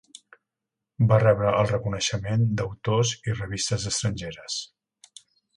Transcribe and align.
Va 1.11 1.19
rebre 1.23 1.51
el 1.57 1.69
reconeixement 1.73 2.47
d'autors 2.63 3.13
i 3.31 3.37
revistes 3.39 3.89
estrangeres. 3.93 4.61